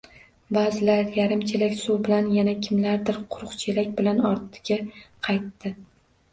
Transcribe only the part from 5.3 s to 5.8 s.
qaytdi.